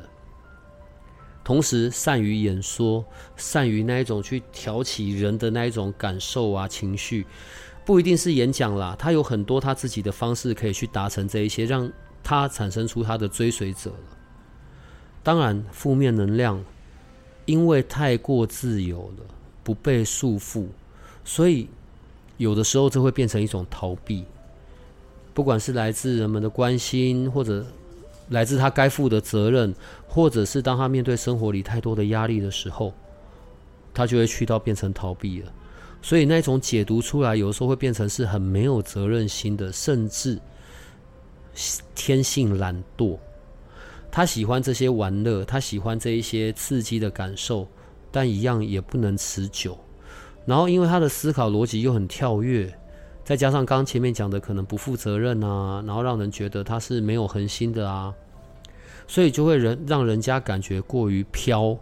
[1.42, 3.04] 同时善于演说，
[3.36, 7.26] 善于那一种去挑起人的那一种感受啊情绪，
[7.84, 11.90] 不一定是演讲啦，他有很多他自己的方式可以去达成这一些，让
[12.22, 13.92] 他产生出他的追随者。
[15.22, 16.64] 当然，负面能量
[17.46, 19.24] 因为太过自由了，
[19.62, 20.66] 不被束缚，
[21.24, 21.68] 所以
[22.36, 24.24] 有的时候这会变成一种逃避，
[25.32, 27.64] 不管是来自人们的关心，或者。
[28.30, 29.74] 来自他该负的责任，
[30.08, 32.90] 或者是当他面对生活里太多的压力的时候，
[33.92, 35.52] 他就会去到变成逃避了。
[36.00, 40.40] 所以那种解读出来，有时候会变成是很没有责任心的，甚至
[41.94, 43.18] 天性懒惰。
[44.14, 47.66] 他喜欢这些玩乐，他喜欢这一些刺激的感受，
[48.12, 49.76] 但一样也不能持久。
[50.46, 52.72] 然后因为他的思考逻辑又很跳跃。
[53.24, 58.14] 再加上刚前面讲的可能不负责任啊，然后让人觉得他是没有恒心的啊，
[59.08, 61.76] 所以就会人让人家感觉过于飘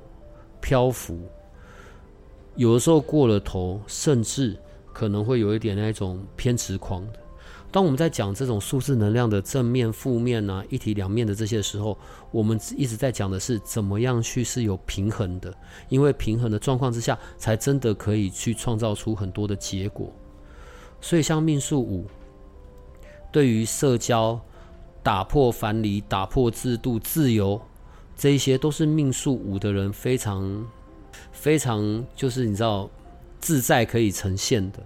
[0.63, 1.21] 漂浮，
[2.57, 4.57] 有的时候过了头，甚至
[4.91, 7.07] 可能会有一点那种偏执狂。
[7.73, 11.97] 当我们在讲这种数字能量的正面、负面啊、一体两面的这些时候，
[12.31, 15.53] 我们一直在讲的是怎么样去是有平衡的，
[15.89, 20.13] 因为平衡的状况之下，才真的可以去创造出很多的结果。
[21.01, 22.07] 所以，像命数五，
[23.33, 24.39] 对于社交、
[25.03, 27.59] 打破藩篱、打破制度、自由，
[28.15, 30.65] 这一些都是命数五的人非常、
[31.33, 32.91] 非常，就是你知道
[33.41, 34.79] 自在可以呈现的。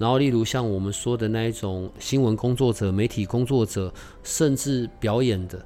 [0.00, 3.92] 然后，例如像我们说的那一种新闻工作者、媒体工作者，
[4.24, 5.64] 甚至表演的，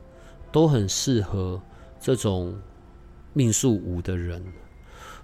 [0.50, 1.62] 都很适合
[2.00, 2.54] 这种
[3.32, 4.42] 命数五的人。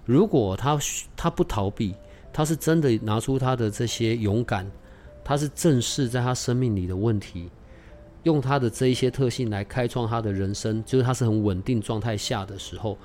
[0.05, 0.79] 如果他
[1.15, 1.93] 他不逃避。
[2.33, 4.65] 他是真的拿出他的这些勇敢，
[5.21, 7.49] 他是正视在他生命里的问题，
[8.23, 12.97] 用他的这一些特性来开创他的人生，就是他是很稳定状态下的时候，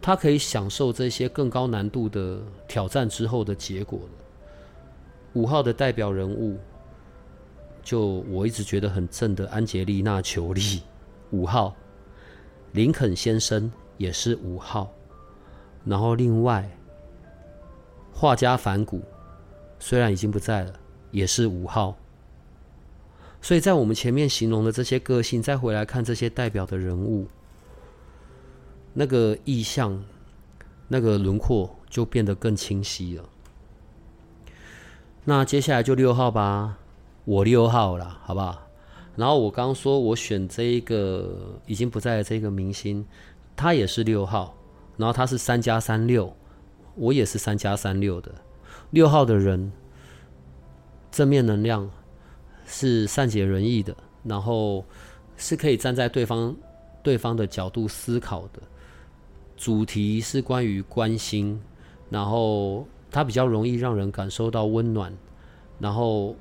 [0.00, 4.00] 他可以享受这些更高难度的挑战之后的结果
[5.34, 6.58] 五号的代表人物，
[7.82, 10.82] 就我一直觉得很正的安杰丽娜·裘丽，
[11.30, 11.74] 五号，
[12.72, 14.92] 林肯先生也是五号，
[15.84, 16.70] 然后另外。
[18.14, 19.00] 画家反骨，
[19.80, 20.74] 虽然已经不在了，
[21.10, 21.96] 也是五号。
[23.40, 27.26] 所以在我们前面形容的这些个性，再回来看这些代表的人物，
[28.92, 30.04] 那个意象、
[30.88, 33.24] 那个轮廓就变得更清晰了。
[35.24, 36.76] 那接下来就六号吧，
[37.24, 38.58] 我六号了，好不好？
[39.14, 43.06] 然后我刚说我选这一个已经不在的这个明星，
[43.54, 44.54] 他也是六号，
[44.96, 46.34] 然后他是三加三六。
[46.94, 48.30] 我也是三加三六的
[48.90, 49.72] 六号的人，
[51.10, 51.90] 正面能量
[52.66, 54.84] 是善解人意的，然后
[55.38, 56.54] 是可以站在对方
[57.02, 58.60] 对方的角度思考的。
[59.56, 61.58] 主题是关于关心，
[62.10, 65.16] 然后他比较容易让人感受到温暖，
[65.78, 66.34] 然后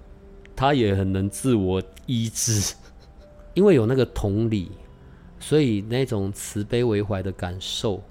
[0.55, 2.73] 他也很能自我医治，
[3.53, 4.71] 因为有那个同理，
[5.39, 8.01] 所以那种慈悲为怀的感受。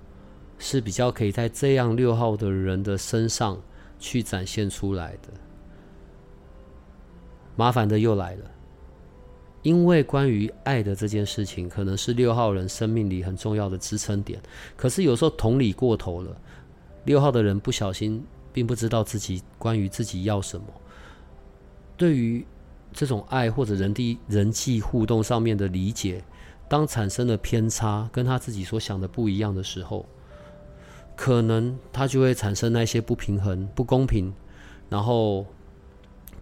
[0.62, 3.58] 是比较可以在这样六号的人的身上
[3.98, 5.30] 去展现出来的。
[7.56, 8.44] 麻烦的又来了，
[9.62, 14.38] 因为关于爱的这件事情，可能是六号人生命里很重要的支撑点。
[14.76, 16.36] 可是有时候同理过头了，
[17.04, 20.66] 六号的人不小心，并不知道自己关于自己要什么。
[21.96, 22.46] 对于
[22.92, 26.24] 这种爱或者人地人际互动上面的理解，
[26.68, 30.06] 当产生了偏差，跟他自己所想的不一样的时候。
[31.16, 34.32] 可能他就会产生那些不平衡、不公平，
[34.88, 35.44] 然后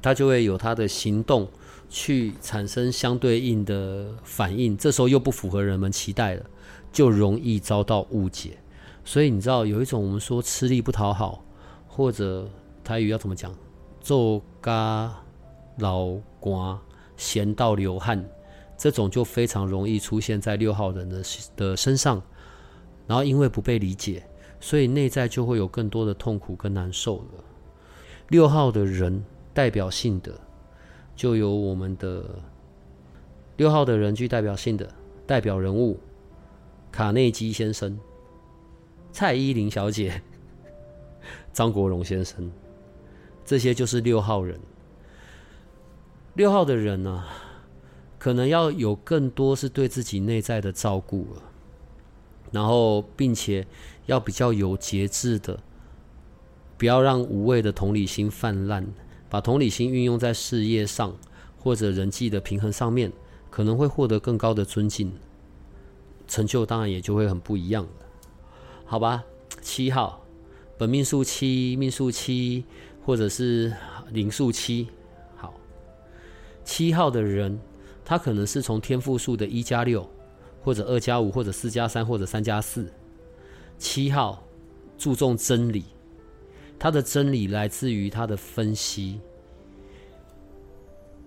[0.00, 1.48] 他就会有他的行动
[1.88, 6.46] 去产生相对应的反应，这时候又不符合人们期待了，
[6.92, 8.58] 就容易遭到误解。
[9.04, 11.44] 所以你知道有一种我们说吃力不讨好，
[11.98, 12.48] 或者
[12.84, 13.52] 台语要怎么讲，
[14.00, 15.12] 做嘎
[15.78, 16.80] 老瓜
[17.16, 18.24] 闲到流汗，
[18.76, 21.22] 这种就非常容易出现在六号人的
[21.56, 22.22] 的身上，
[23.08, 24.22] 然后因为不被理解。
[24.60, 27.44] 所以内在就会有更多的痛苦跟难受了。
[28.28, 30.32] 六号的人代表性的，
[31.16, 32.24] 就有我们的
[33.56, 34.88] 六号的人具代表性的
[35.26, 35.98] 代表人物
[36.92, 37.98] 卡内基先生、
[39.10, 40.22] 蔡依林小姐、
[41.52, 42.50] 张国荣先生，
[43.44, 44.58] 这些就是六号人。
[46.34, 47.24] 六号的人呢，
[48.18, 51.42] 可能要有更多是对自己内在的照顾了，
[52.52, 53.66] 然后并且。
[54.08, 55.60] 要比较有节制的，
[56.78, 58.86] 不要让无谓的同理心泛滥，
[59.28, 61.14] 把同理心运用在事业上
[61.58, 63.12] 或者人际的平衡上面，
[63.50, 65.12] 可能会获得更高的尊敬，
[66.26, 67.86] 成就当然也就会很不一样
[68.86, 69.24] 好吧，
[69.60, 70.24] 七号，
[70.78, 72.64] 本命数七，命数七，
[73.04, 73.74] 或者是
[74.10, 74.86] 零数七。
[75.34, 75.52] 好，
[76.64, 77.58] 七号的人，
[78.04, 80.08] 他可能是从天赋数的一加六，
[80.62, 82.90] 或者二加五，或者四加三，或者三加四。
[83.76, 84.46] 七号
[84.96, 85.84] 注重真理，
[86.78, 89.20] 他的真理来自于他的分析。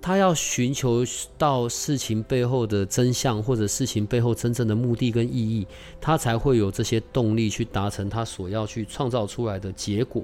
[0.02, 1.06] 他要寻求
[1.38, 5.68] 到事情背后的真相，或者事情背后真正的目的跟意义，
[6.02, 10.24] 他才会有这些动力去达成他所要去创造出来的结果。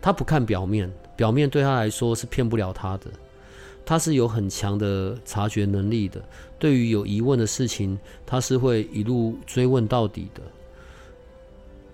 [0.00, 3.06] 他不看表面，表面对他来说是骗不了他的。
[3.84, 6.22] 他是有很强的察觉能力的，
[6.58, 10.42] 对于有疑问的事情，他是会一路追问到底的。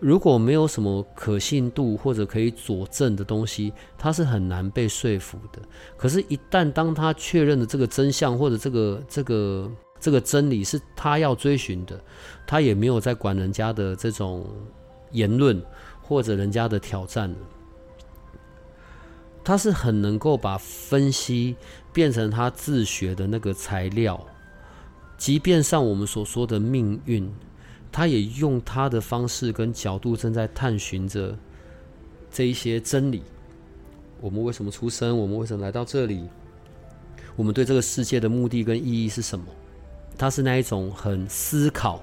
[0.04, 5.62] 如果没有什么可信度或者可以佐证的东西，他是很难被说服的。
[5.96, 11.98] 可是，一旦当他确认了这个真相或者这个这个这个真理是他要追寻的，
[12.46, 14.46] 他也没有在管人家的这种
[15.10, 15.58] 言论
[16.02, 17.34] 或者人家的挑战
[19.42, 21.56] 他是很能够把分析
[21.94, 24.22] 变成他自学的那个材料，
[25.16, 27.32] 即便上我们所说的命运。
[27.94, 31.38] 他也用他的方式跟角度正在探寻着
[32.28, 33.22] 这一些真理。
[34.20, 35.16] 我们为什么出生？
[35.16, 36.24] 我们为什么来到这里？
[37.36, 39.46] 我们对这个世界的目的跟意义是什么？
[40.18, 42.02] 他是那一种很思考。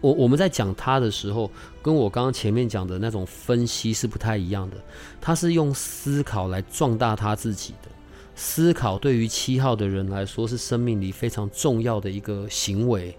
[0.00, 1.48] 我我们在讲他的时候，
[1.80, 4.76] 跟我刚刚前面讲的那种分析是不太一样的。
[5.20, 7.88] 他是用思考来壮大他自己的
[8.34, 8.98] 思考。
[8.98, 13.16] 对于七号的人来说，是生命里非常重要的一个行为。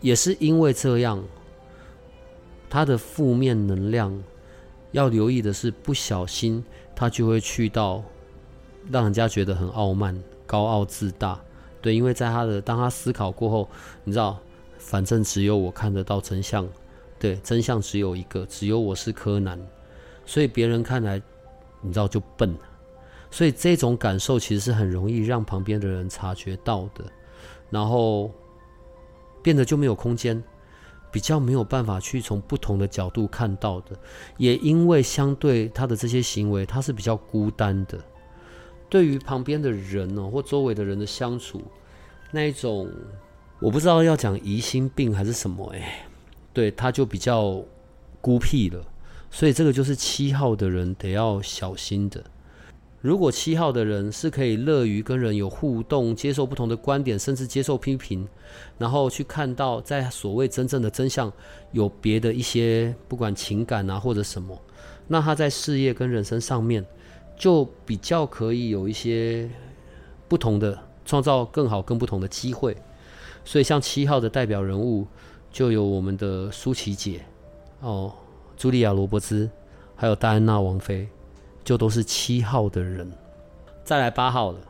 [0.00, 1.22] 也是因为这样，
[2.68, 4.22] 他的负面能量
[4.92, 8.02] 要留意的是，不小心他就会去到
[8.90, 11.40] 让人家觉得很傲慢、高傲自大。
[11.80, 13.68] 对，因为在他的当他思考过后，
[14.04, 14.38] 你知道，
[14.78, 16.68] 反正只有我看得到真相，
[17.18, 19.58] 对，真相只有一个，只有我是柯南，
[20.24, 21.20] 所以别人看来，
[21.80, 22.54] 你知道就笨。
[23.30, 27.04] 所以这种感受其实是很容易让旁边的人察觉到的，
[27.70, 28.30] 然后。
[29.46, 30.42] 变得就没有空间，
[31.12, 33.96] 比较没有办法去从不同的角度看到的，
[34.38, 37.96] 也因为相对他的这些行为，他是比较孤单的。
[38.88, 41.62] 对于旁边的人哦，或周围的人的相处，
[42.32, 42.90] 那一种
[43.60, 46.08] 我不知道要讲疑心病还是什么哎，
[46.52, 47.62] 对，他就比较
[48.20, 48.84] 孤僻了。
[49.30, 52.20] 所以这个就是七号的人得要小心的。
[53.06, 58.26] 如果七号的人是可以乐于跟人有互动，接受不同的观点，甚至接受批评，
[58.78, 61.32] 然后去看到在所谓真正的真相
[61.70, 64.60] 有别的一些不管情感啊或者什么，
[65.06, 66.84] 那他在事业跟人生上面
[67.36, 69.48] 就比较可以有一些
[70.26, 72.76] 不同的创造更好更不同的机会。
[73.44, 75.06] 所以像七号的代表人物
[75.52, 77.20] 就有我们的舒淇姐
[77.78, 78.12] 哦，
[78.58, 79.48] 茱莉亚罗伯兹，
[79.94, 81.06] 还有戴安娜王妃。
[81.66, 83.10] 就都是七号的人，
[83.82, 84.60] 再来八号了，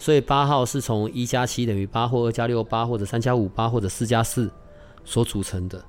[0.00, 4.50] 所以八号是从一加七等于八，或二加六八，或者三加五八，或者四加四
[5.04, 5.80] 所组成的。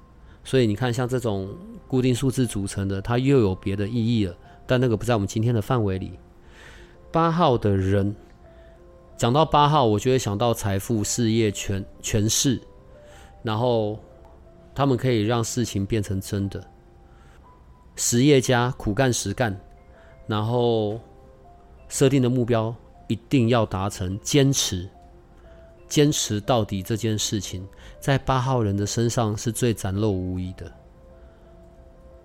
[0.43, 1.49] 所以你看，像这种
[1.87, 4.35] 固定数字组成的，它又有别的意义了。
[4.67, 6.11] 但那个不在我们今天的范围里。
[7.11, 8.15] 八号的人，
[9.17, 12.61] 讲到八号，我就会想到财富、事业、权权势，
[13.41, 13.97] 然后
[14.75, 16.63] 他们可以让事情变成真的。
[17.95, 19.59] 实业家，苦干实干。
[20.27, 20.99] 然后
[21.87, 22.75] 设定的目标
[23.07, 24.89] 一定要达成，坚持
[25.87, 27.67] 坚持到底这件事情，
[27.99, 30.71] 在八号人的身上是最展露无遗的。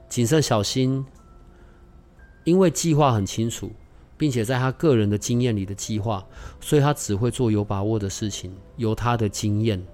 [0.08, 1.04] 谨慎小心，
[2.44, 3.70] 因为计划很清楚，
[4.16, 6.26] 并且在他个人的经验里的计划，
[6.60, 9.84] 所以他只会做有把握的事情，有他的经验。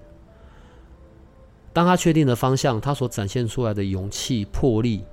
[1.73, 5.03] 当他确定的方向，他所展现出来的勇气、魄力。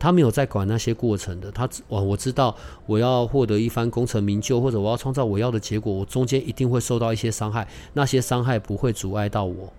[0.00, 9.70] 他没有在管那些过程的，他哦，我知道我要获得一番功成名就，或者我要创造我要的结果，我中间一定会受到一些伤害，那些伤害不会阻碍到我，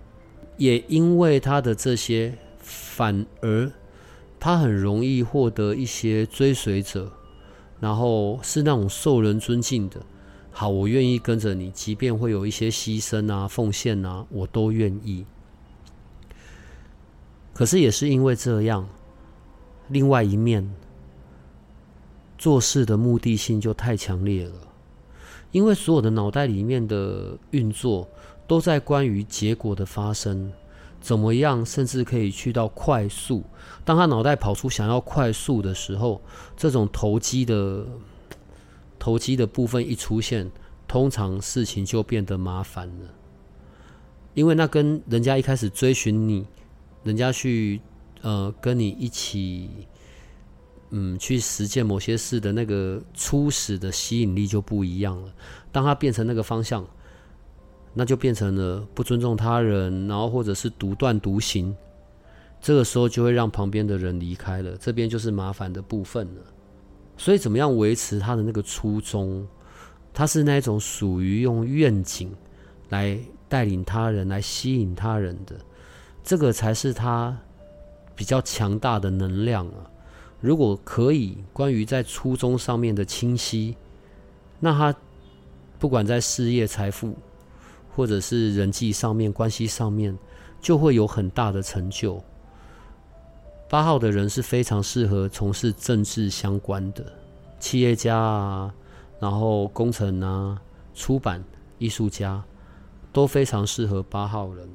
[0.58, 3.72] 也因为他的这些，反而
[4.40, 7.12] 他很容易获得一些追随者，
[7.80, 10.00] 然后是那种受人尊敬的。
[10.52, 15.26] 好，我愿意跟着你，即便会有一些牺牲啊、奉献啊，我都愿意。
[17.54, 18.88] 可是也是因为这样。
[19.92, 20.74] 另外一面，
[22.38, 24.54] 做事的目的性就太强烈了，
[25.52, 28.08] 因为所有的脑袋里面的运作
[28.48, 30.54] 都在关于结果的发生，
[31.02, 33.44] 怎么样，甚至可以去到快速。
[33.84, 36.22] 当他脑袋跑出想要快速的时候，
[36.56, 37.86] 这种投机的
[38.98, 40.50] 投机的部分一出现，
[40.88, 43.06] 通常事情就变得麻烦了，
[44.34, 46.48] 因为那跟人家一开始追寻你，
[47.04, 47.82] 人家去。
[48.22, 49.70] 呃跟你一起，
[50.90, 55.34] 嗯，去实践某些事的那个初始的吸引力就不一样了。
[55.72, 56.86] 当他变成那个方向，
[57.94, 61.76] 那就变成了不尊重他人，然后或者是独断独行。
[62.62, 66.42] 这个时候就会让旁边的人离开了，这边就是麻烦的部分了。
[67.18, 69.48] 所以，怎么样维持他的那个初衷？
[70.14, 72.32] 他是那种属于用愿景
[72.90, 73.18] 来
[73.48, 75.56] 带领他人、来吸引他人的，
[76.24, 77.36] 这个才是他
[78.16, 79.90] 比较强大的能量啊。
[80.40, 83.76] 如果可以，关于在初衷上面的清晰，
[84.60, 84.96] 那他
[85.78, 87.16] 不管在事业、财富，
[87.96, 90.18] 或者是人际上面、关系上面，
[90.60, 92.24] 就会有很大的成就。
[93.70, 97.06] 八号的人是非常适合从事政治相关的
[97.60, 98.74] 企业家啊，
[99.20, 100.60] 然后工程啊、
[100.94, 101.44] 出版、
[101.78, 102.44] 艺术家
[103.14, 104.68] 都非常适合八号人。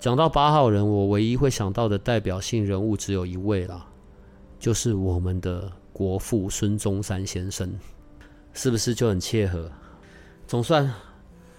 [0.00, 3.86] 讲到八号人，我唯一会想到的代表性人物只有一位啦，
[4.58, 7.70] 就是我们的国父孙中山先生，
[8.54, 9.70] 是不是就很切合？
[10.46, 10.90] 总算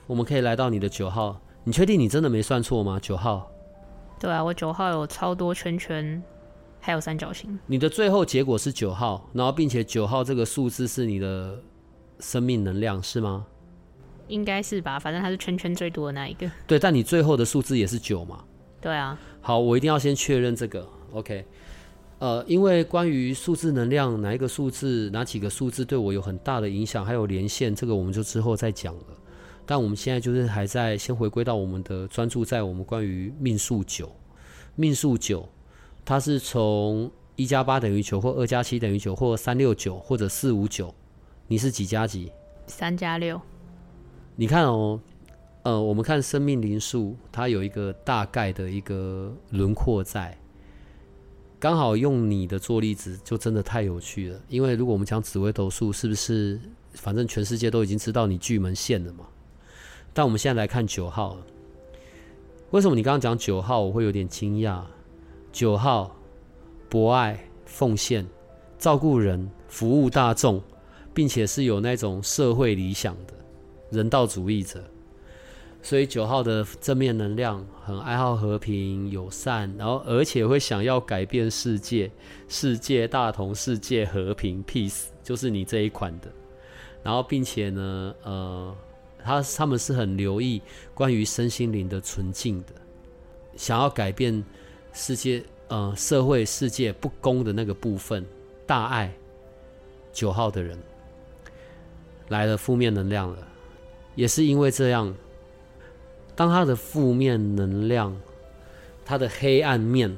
[0.07, 2.99] 我们可以来到你的九号，你确定你真的没算错吗？
[2.99, 3.47] 九号。
[4.19, 6.23] 对啊，我九号有超多圈圈，
[6.79, 7.59] 还有三角形。
[7.67, 11.61] 你的最后结果是九号，然后并且九号这个数字是你的
[12.19, 13.45] 生命能量，是吗？
[14.31, 16.49] 应该是吧，反正它是圈圈最多的那一个。
[16.65, 18.43] 对，但你最后的数字也是九嘛？
[18.79, 19.19] 对啊。
[19.41, 20.87] 好，我一定要先确认这个。
[21.11, 21.45] OK，
[22.19, 29.03] 呃，因为关于数字能量，哪一个数字、哪几个数字对我有很大的影响，还有连线，这个我们就之后再讲了。
[29.65, 34.11] 但我们现在就是还在先回归到我们的专注在我们关于命数九，
[34.75, 35.47] 命数九，
[36.05, 40.93] 它是从一加八等于九，或二加七等于九，或三六九，或者四五九。
[41.47, 42.31] 你是几加几？
[42.67, 43.39] 三加六。
[44.41, 44.99] 你看哦，
[45.61, 50.35] 呃，我们看生命灵数，它有一个大概的一个轮廓在。
[51.59, 54.41] 刚好用你的做例子，就真的太有趣了。
[54.49, 56.59] 因为如果我们讲紫微斗数，是不是
[56.93, 59.27] 反正全世界都已经知道你巨门线了嘛？
[60.11, 61.37] 但我们现在来看九号，
[62.71, 64.81] 为什么你刚刚讲九号我会有点惊讶？
[65.51, 66.15] 九号
[66.89, 68.25] 博爱、奉献、
[68.79, 70.59] 照顾人、服务大众，
[71.13, 73.33] 并且是有那种社会理想的
[73.91, 74.83] 人道主义者，
[75.83, 82.09] 所以九号的正面能量很爱好和平、友善，然后而且会想要改变世界，
[82.47, 86.27] 世界大同、世界和平 （peace） 就是你这一款的，
[87.03, 88.75] 然后并且呢，呃。
[89.23, 90.59] 他他们是很留意
[90.95, 92.69] 关于身心灵的纯净的，
[93.55, 94.43] 想要改变
[94.93, 98.25] 世界呃社会世界不公的那个部分，
[98.65, 99.13] 大爱
[100.11, 100.75] 九号的人。
[102.29, 103.47] 来了负面能量了，
[104.15, 105.13] 也是因为这样，
[106.35, 108.15] 当他的负面能量，
[109.05, 110.15] 他的黑暗面，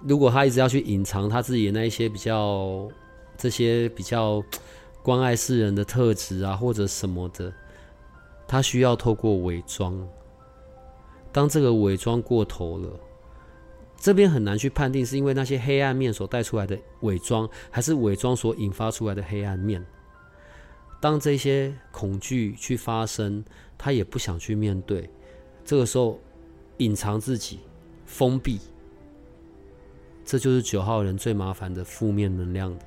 [0.00, 2.88] 如果他一直要去隐藏他自己的那一些比较
[3.36, 4.42] 这些比较。
[5.00, 7.50] 关爱世人的特质啊，或者什么的，
[8.46, 10.06] 他需要透过伪装。
[11.32, 12.90] 当这个伪装过头了，
[13.96, 19.82] 这边很难去判定，是因为那些黑暗面所带出来的伪装，还是伪装所引发出来的黑暗面。
[21.00, 23.44] 当这些恐惧去发生，
[23.76, 25.08] 他也不想去面对，
[25.64, 26.20] 这个时候
[26.78, 27.60] 隐藏自己，
[28.04, 28.58] 封闭，
[30.24, 32.84] 这就是九号人最麻烦的负面能量的。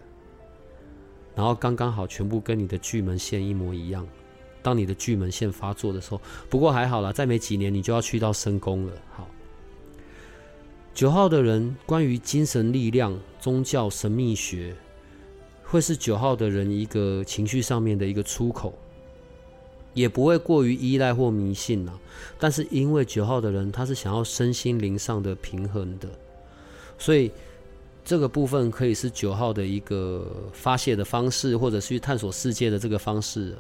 [1.34, 4.06] 然后刚刚好，全部跟你的巨门线一模一样。
[4.62, 8.94] 当你的巨门线发作的时候，不过还好啦，再没几年你就要去到深宫了。
[9.10, 9.28] 好，
[10.94, 14.76] 九号的人关于精神力量、宗教、神秘学，
[15.72, 18.74] 会是九号的人一个情绪上面的一个出口，
[19.94, 21.98] 也不会过于依赖或迷信呐。
[22.38, 26.10] 但是因为九号的人他是想要身心灵上的平衡的，
[27.00, 27.32] 所以。
[28.04, 33.56] 这个部分可以是九号的一个发泄的方式，或者是去探索世界的这个方式。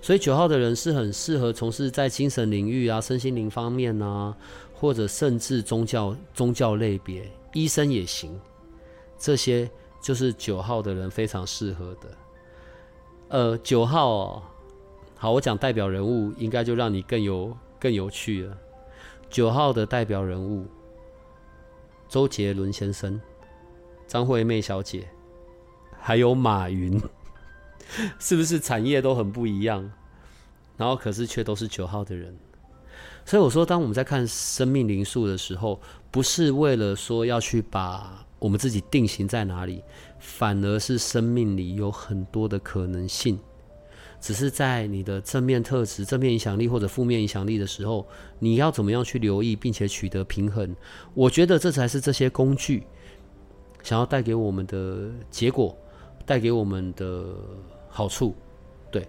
[0.00, 4.34] 所以九号的人是很适合从事在精神领域啊、身心灵方面啊，
[4.72, 8.40] 或者甚至宗教宗教类别，医生也行。
[9.18, 9.70] 这些
[10.04, 12.08] 就是九号的人非常适合的。
[13.28, 14.42] 呃，九号哦，
[15.16, 18.54] 好，我讲代表人物，应该就让你更有更有趣了。
[19.30, 20.66] 九号的代表人物，
[22.06, 23.18] 周杰伦先生。
[24.06, 25.08] 张惠妹小姐，
[25.98, 27.00] 还有马云，
[28.20, 29.90] 是不是产业都很不一样？
[30.76, 32.36] 然后可是却都是九号的人，
[33.24, 35.80] 所以我说，当我们在看生命灵数的时候，
[36.10, 39.82] 不是为了说要去把我们自己定型在哪里，
[40.18, 43.38] 反而是生命里有很多的可能性。
[44.20, 48.06] 只是在你的正面特质、正面影响力或者负面影响力的时候，
[48.38, 50.76] 你要怎么样去留意，并且取得平衡？
[51.14, 52.86] 我觉得这才是这些工具
[53.82, 55.74] 想要带给我们的结果，
[56.26, 57.24] 带给我们的
[57.88, 58.34] 好处。
[58.90, 59.08] 对，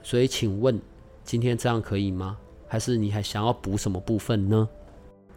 [0.00, 0.80] 所以请问
[1.24, 2.38] 今天这样可以吗？
[2.68, 4.68] 还是你还想要补什么部分呢？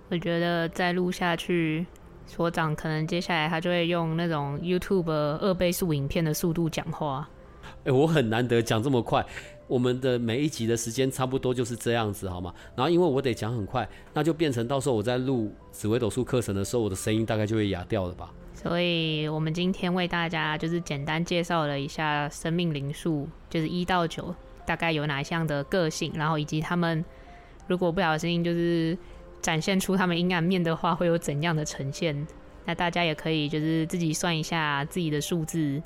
[0.10, 1.88] 我觉得再录下去，
[2.26, 7.30] 所长可能接下来他就会用那种 YouTube 二倍速影片的速度讲话。
[7.84, 9.26] 哎，我很难得讲这么快。
[9.68, 12.54] 我们的每一集的时间差不多就是这样子，好吗？
[12.76, 18.30] 然后因为我得讲很快，那就变成到时候我在录紫微斗数课程的时候，我的声音大概就会哑掉了吧。
[18.54, 27.04] 所以我们今天为大家就是简单介绍了一下生命灵数，就是一到九大概有哪一项的个性，然后以及他们
[27.68, 28.98] 如果不小心就是
[29.42, 32.28] 展现出他们阴暗面的话，会有怎样的呈现？
[32.66, 35.82] 那大家也可以就是自己算一下自己的数字。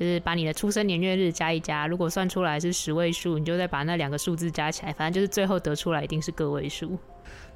[0.00, 6.98] 就是把你的出生年月日加一加，如果算出来是十位数，你就再把那两个数字加起来，反正就是最后得出来一定是个位数。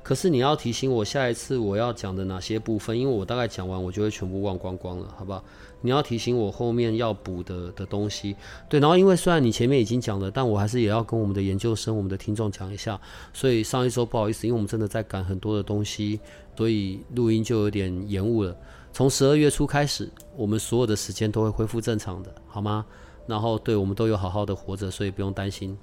[0.02, 5.42] 可是你要提醒我下一次我要讲的哪些部分，因为我大概讲完我就会全部忘光光了，好不好？
[5.80, 8.36] 你要提醒我后面要补的的东西。
[8.68, 13.00] 对，然后因为虽然你前面已经讲了，但我还是也要跟我们的研究生、我们的听众讲一下。
[13.32, 16.20] 所以上一周不好意思，因为我们真的在赶很多的东西，
[16.54, 18.54] 所以录音就有点延误了。
[18.94, 22.86] 从十二月初开始，我们所有的时间都会恢复正常的，好吗？
[23.26, 25.76] 然后，对我们都有好好的活着，所以不用担心。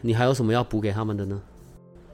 [0.00, 1.40] 你还有什么要补给他们的呢？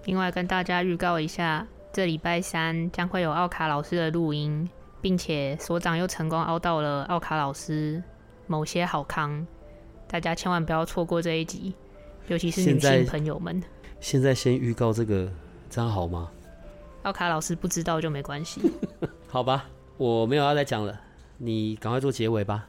[0.04, 4.68] 另外，跟大家预告一下，这礼拜三将会有奥卡老师的录音，
[5.00, 8.02] 并且所长又成功凹到了奥卡老师
[8.46, 9.46] 某些好康，
[10.06, 11.74] 大家千万不要错过这一集，
[12.28, 13.62] 尤其是女性朋友们。
[14.00, 15.32] 现在先预告这个，
[15.70, 16.28] 这样好吗？
[17.04, 18.60] 奥卡老师不知道就没关系，
[19.28, 19.64] 好吧。
[19.96, 21.00] 我没有要再讲了，
[21.38, 22.68] 你赶快做结尾吧。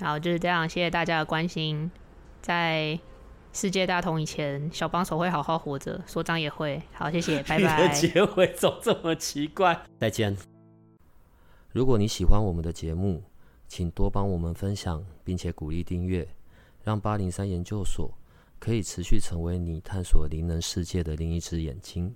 [0.00, 1.90] 好，就是这样，谢谢大家的关心。
[2.40, 2.98] 在
[3.52, 6.80] 世界大同以前，小帮手会好好活着，所长也会。
[6.92, 7.88] 好，谢谢，拜拜。
[7.94, 10.36] 结尾总这么奇怪， 再见。
[11.72, 13.22] 如果你喜欢我们的节目，
[13.66, 16.28] 请多帮我们分享，并且鼓励订阅，
[16.84, 18.10] 让八零三研究所
[18.58, 22.14] 可以持续成为你探索灵能世界的另一只眼睛。